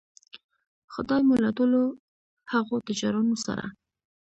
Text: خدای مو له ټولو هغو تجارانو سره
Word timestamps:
خدای 0.93 1.21
مو 1.27 1.35
له 1.43 1.49
ټولو 1.57 1.81
هغو 2.51 2.75
تجارانو 2.87 3.35
سره 3.45 3.65